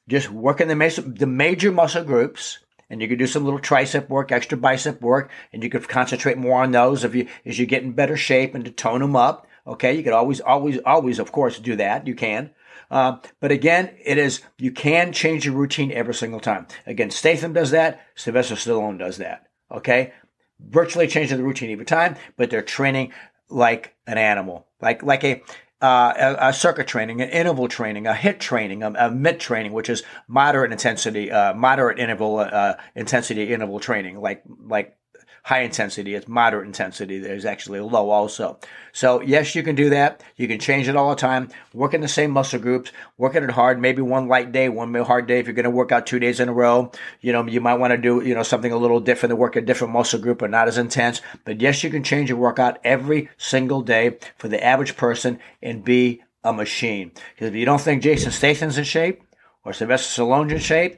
Just 0.08 0.30
working 0.30 0.68
the 0.68 0.76
major, 0.76 1.02
the 1.02 1.26
major 1.26 1.72
muscle 1.72 2.04
groups, 2.04 2.58
and 2.90 3.00
you 3.00 3.08
can 3.08 3.16
do 3.16 3.26
some 3.26 3.44
little 3.44 3.60
tricep 3.60 4.08
work, 4.08 4.32
extra 4.32 4.58
bicep 4.58 5.00
work, 5.00 5.30
and 5.52 5.62
you 5.62 5.70
could 5.70 5.88
concentrate 5.88 6.36
more 6.36 6.62
on 6.62 6.72
those 6.72 7.04
if 7.04 7.14
you 7.14 7.28
as 7.46 7.58
you 7.58 7.66
get 7.66 7.82
in 7.82 7.92
better 7.92 8.16
shape 8.16 8.54
and 8.54 8.64
to 8.64 8.70
tone 8.70 9.00
them 9.00 9.16
up. 9.16 9.46
Okay, 9.66 9.94
you 9.94 10.02
could 10.02 10.12
always, 10.12 10.40
always, 10.40 10.78
always, 10.84 11.18
of 11.18 11.32
course, 11.32 11.58
do 11.58 11.76
that. 11.76 12.06
You 12.06 12.14
can. 12.14 12.50
Uh, 12.90 13.16
but 13.40 13.50
again, 13.50 13.90
it 14.04 14.18
is 14.18 14.42
you 14.58 14.70
can 14.70 15.12
change 15.12 15.46
your 15.46 15.54
routine 15.54 15.90
every 15.90 16.14
single 16.14 16.40
time. 16.40 16.66
Again, 16.86 17.10
Statham 17.10 17.52
does 17.52 17.70
that. 17.70 18.00
Sylvester 18.14 18.56
Stallone 18.56 18.98
does 18.98 19.16
that. 19.16 19.46
Okay, 19.70 20.12
virtually 20.60 21.06
changing 21.06 21.38
the 21.38 21.44
routine 21.44 21.70
every 21.70 21.86
time, 21.86 22.16
but 22.36 22.50
they're 22.50 22.62
training 22.62 23.12
like 23.48 23.94
an 24.06 24.18
animal, 24.18 24.66
like 24.80 25.02
like 25.02 25.24
a 25.24 25.42
uh, 25.80 26.36
a, 26.40 26.48
a, 26.48 26.52
circuit 26.52 26.86
training, 26.86 27.20
an 27.20 27.28
interval 27.28 27.68
training, 27.68 28.06
a 28.06 28.12
HIIT 28.12 28.38
training, 28.38 28.82
a, 28.82 28.90
a 28.92 29.06
MIT 29.06 29.38
training, 29.38 29.72
which 29.72 29.90
is 29.90 30.02
moderate 30.28 30.72
intensity, 30.72 31.30
uh, 31.30 31.52
moderate 31.52 31.98
interval 31.98 32.38
uh, 32.38 32.74
intensity 32.94 33.52
interval 33.52 33.80
training, 33.80 34.20
like 34.20 34.42
like 34.66 34.96
high 35.44 35.60
intensity. 35.60 36.14
It's 36.14 36.26
moderate 36.26 36.66
intensity. 36.66 37.18
There's 37.18 37.44
actually 37.44 37.80
low 37.80 38.08
also. 38.08 38.58
So 38.92 39.20
yes, 39.20 39.54
you 39.54 39.62
can 39.62 39.74
do 39.74 39.90
that. 39.90 40.22
You 40.36 40.48
can 40.48 40.58
change 40.58 40.88
it 40.88 40.96
all 40.96 41.10
the 41.10 41.16
time. 41.16 41.50
Work 41.74 41.92
in 41.92 42.00
the 42.00 42.08
same 42.08 42.30
muscle 42.30 42.58
groups. 42.58 42.92
Working 43.18 43.44
it 43.44 43.50
hard. 43.50 43.78
Maybe 43.78 44.00
one 44.00 44.26
light 44.26 44.52
day, 44.52 44.70
one 44.70 44.94
hard 44.94 45.26
day. 45.26 45.40
If 45.40 45.46
you're 45.46 45.54
going 45.54 45.64
to 45.64 45.70
work 45.70 45.92
out 45.92 46.06
two 46.06 46.18
days 46.18 46.40
in 46.40 46.48
a 46.48 46.52
row, 46.52 46.90
you 47.20 47.32
know, 47.32 47.46
you 47.46 47.60
might 47.60 47.74
want 47.74 47.90
to 47.90 47.98
do, 47.98 48.26
you 48.26 48.34
know, 48.34 48.42
something 48.42 48.72
a 48.72 48.78
little 48.78 49.00
different 49.00 49.32
to 49.32 49.36
work 49.36 49.54
a 49.54 49.60
different 49.60 49.92
muscle 49.92 50.18
group, 50.18 50.38
but 50.38 50.50
not 50.50 50.66
as 50.66 50.78
intense. 50.78 51.20
But 51.44 51.60
yes, 51.60 51.84
you 51.84 51.90
can 51.90 52.02
change 52.02 52.30
your 52.30 52.38
workout 52.38 52.78
every 52.82 53.28
single 53.36 53.82
day 53.82 54.16
for 54.38 54.48
the 54.48 54.64
average 54.64 54.96
person 54.96 55.38
and 55.62 55.84
be 55.84 56.22
a 56.42 56.54
machine. 56.54 57.12
Because 57.34 57.48
if 57.48 57.54
you 57.54 57.66
don't 57.66 57.80
think 57.80 58.02
Jason 58.02 58.32
Statham's 58.32 58.78
in 58.78 58.84
shape 58.84 59.22
or 59.62 59.74
Sylvester 59.74 60.22
Stallone's 60.22 60.52
in 60.52 60.58
shape, 60.58 60.96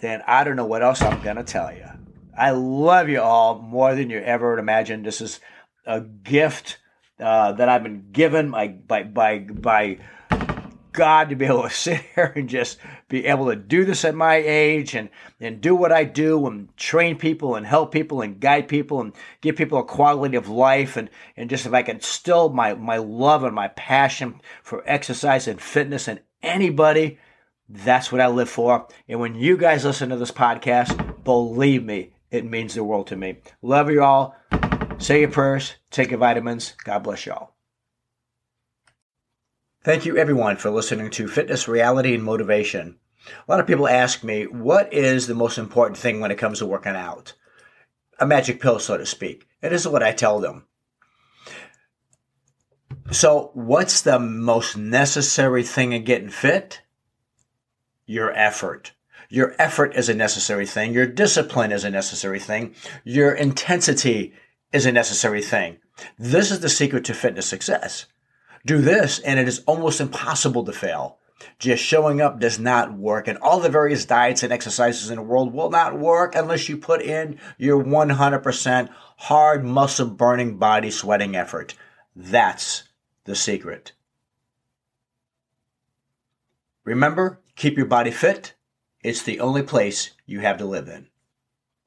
then 0.00 0.20
I 0.26 0.42
don't 0.42 0.56
know 0.56 0.66
what 0.66 0.82
else 0.82 1.00
I'm 1.00 1.22
going 1.22 1.36
to 1.36 1.44
tell 1.44 1.72
you. 1.72 1.97
I 2.38 2.50
love 2.52 3.08
you 3.08 3.20
all 3.20 3.60
more 3.60 3.94
than 3.94 4.10
you 4.10 4.18
ever 4.18 4.50
would 4.50 4.60
imagine. 4.60 5.02
This 5.02 5.20
is 5.20 5.40
a 5.84 6.00
gift 6.00 6.78
uh, 7.18 7.52
that 7.52 7.68
I've 7.68 7.82
been 7.82 8.10
given 8.12 8.52
by, 8.52 8.68
by, 8.68 9.02
by, 9.02 9.38
by 9.40 9.98
God 10.92 11.30
to 11.30 11.36
be 11.36 11.46
able 11.46 11.64
to 11.64 11.70
sit 11.74 12.00
here 12.14 12.32
and 12.36 12.48
just 12.48 12.78
be 13.08 13.26
able 13.26 13.46
to 13.46 13.56
do 13.56 13.84
this 13.84 14.04
at 14.04 14.14
my 14.14 14.36
age 14.36 14.94
and, 14.94 15.08
and 15.40 15.60
do 15.60 15.74
what 15.74 15.90
I 15.90 16.04
do 16.04 16.46
and 16.46 16.74
train 16.76 17.18
people 17.18 17.56
and 17.56 17.66
help 17.66 17.90
people 17.90 18.22
and 18.22 18.38
guide 18.38 18.68
people 18.68 19.00
and 19.00 19.12
give 19.40 19.56
people 19.56 19.78
a 19.78 19.84
quality 19.84 20.36
of 20.36 20.48
life 20.48 20.96
and, 20.96 21.10
and 21.36 21.50
just 21.50 21.66
if 21.66 21.72
I 21.72 21.82
can 21.82 22.00
still 22.00 22.50
my, 22.50 22.74
my 22.74 22.98
love 22.98 23.42
and 23.42 23.54
my 23.54 23.68
passion 23.68 24.40
for 24.62 24.84
exercise 24.86 25.48
and 25.48 25.60
fitness 25.60 26.06
and 26.06 26.20
anybody, 26.40 27.18
that's 27.68 28.12
what 28.12 28.20
I 28.20 28.28
live 28.28 28.48
for. 28.48 28.86
And 29.08 29.18
when 29.18 29.34
you 29.34 29.56
guys 29.56 29.84
listen 29.84 30.10
to 30.10 30.16
this 30.16 30.30
podcast, 30.30 31.24
believe 31.24 31.84
me, 31.84 32.12
it 32.30 32.44
means 32.44 32.74
the 32.74 32.84
world 32.84 33.06
to 33.08 33.16
me. 33.16 33.38
Love 33.62 33.90
you 33.90 34.02
all. 34.02 34.36
Say 34.98 35.20
your 35.20 35.30
prayers, 35.30 35.76
take 35.90 36.10
your 36.10 36.18
vitamins. 36.18 36.74
God 36.84 37.04
bless 37.04 37.24
you 37.24 37.32
all. 37.32 37.56
Thank 39.84 40.04
you, 40.04 40.16
everyone, 40.18 40.56
for 40.56 40.70
listening 40.70 41.10
to 41.12 41.28
Fitness, 41.28 41.68
Reality, 41.68 42.14
and 42.14 42.24
Motivation. 42.24 42.98
A 43.26 43.50
lot 43.50 43.60
of 43.60 43.66
people 43.66 43.88
ask 43.88 44.24
me, 44.24 44.44
what 44.44 44.92
is 44.92 45.26
the 45.26 45.34
most 45.34 45.56
important 45.56 45.98
thing 45.98 46.20
when 46.20 46.30
it 46.30 46.38
comes 46.38 46.58
to 46.58 46.66
working 46.66 46.96
out? 46.96 47.34
A 48.18 48.26
magic 48.26 48.60
pill, 48.60 48.80
so 48.80 48.98
to 48.98 49.06
speak. 49.06 49.46
It 49.62 49.72
is 49.72 49.86
what 49.86 50.02
I 50.02 50.12
tell 50.12 50.40
them. 50.40 50.66
So, 53.10 53.50
what's 53.54 54.02
the 54.02 54.18
most 54.18 54.76
necessary 54.76 55.62
thing 55.62 55.92
in 55.92 56.04
getting 56.04 56.28
fit? 56.28 56.82
Your 58.04 58.32
effort. 58.32 58.92
Your 59.28 59.54
effort 59.58 59.94
is 59.94 60.08
a 60.08 60.14
necessary 60.14 60.66
thing. 60.66 60.92
Your 60.92 61.06
discipline 61.06 61.70
is 61.70 61.84
a 61.84 61.90
necessary 61.90 62.40
thing. 62.40 62.74
Your 63.04 63.32
intensity 63.32 64.32
is 64.72 64.86
a 64.86 64.92
necessary 64.92 65.42
thing. 65.42 65.78
This 66.18 66.50
is 66.50 66.60
the 66.60 66.68
secret 66.68 67.04
to 67.06 67.14
fitness 67.14 67.46
success. 67.46 68.06
Do 68.64 68.78
this 68.78 69.18
and 69.18 69.38
it 69.38 69.46
is 69.46 69.62
almost 69.66 70.00
impossible 70.00 70.64
to 70.64 70.72
fail. 70.72 71.18
Just 71.58 71.84
showing 71.84 72.20
up 72.20 72.40
does 72.40 72.58
not 72.58 72.94
work 72.94 73.28
and 73.28 73.38
all 73.38 73.60
the 73.60 73.68
various 73.68 74.04
diets 74.04 74.42
and 74.42 74.52
exercises 74.52 75.10
in 75.10 75.16
the 75.16 75.22
world 75.22 75.52
will 75.52 75.70
not 75.70 75.98
work 75.98 76.34
unless 76.34 76.68
you 76.68 76.76
put 76.76 77.02
in 77.02 77.38
your 77.58 77.82
100% 77.84 78.88
hard 79.18 79.64
muscle 79.64 80.06
burning 80.06 80.56
body 80.58 80.90
sweating 80.90 81.36
effort. 81.36 81.74
That's 82.16 82.84
the 83.24 83.36
secret. 83.36 83.92
Remember, 86.84 87.40
keep 87.54 87.76
your 87.76 87.86
body 87.86 88.10
fit. 88.10 88.54
It's 89.02 89.22
the 89.22 89.40
only 89.40 89.62
place 89.62 90.10
you 90.26 90.40
have 90.40 90.58
to 90.58 90.64
live 90.64 90.88
in. 90.88 91.08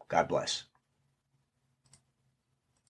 God 0.08 0.28
bless. 0.28 0.64